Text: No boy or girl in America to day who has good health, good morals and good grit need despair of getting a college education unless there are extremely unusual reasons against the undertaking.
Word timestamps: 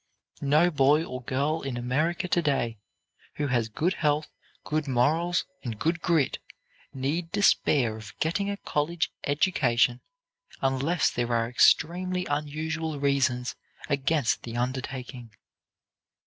No 0.41 0.71
boy 0.71 1.03
or 1.03 1.21
girl 1.21 1.61
in 1.61 1.77
America 1.77 2.27
to 2.27 2.41
day 2.41 2.79
who 3.35 3.45
has 3.49 3.69
good 3.69 3.93
health, 3.93 4.31
good 4.63 4.87
morals 4.87 5.45
and 5.63 5.77
good 5.77 6.01
grit 6.01 6.39
need 6.91 7.31
despair 7.31 7.97
of 7.97 8.17
getting 8.19 8.49
a 8.49 8.57
college 8.57 9.11
education 9.25 10.01
unless 10.59 11.11
there 11.11 11.31
are 11.31 11.47
extremely 11.47 12.25
unusual 12.25 12.99
reasons 12.99 13.55
against 13.89 14.41
the 14.41 14.57
undertaking. 14.57 15.35